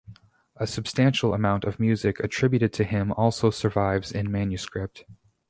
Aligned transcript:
A 0.55 0.65
substantial 0.65 1.31
amount 1.31 1.63
of 1.63 1.79
music 1.79 2.19
attributed 2.21 2.73
to 2.73 2.83
him 2.83 3.11
also 3.11 3.51
survives 3.51 4.11
in 4.11 4.31
manuscript. 4.31 5.05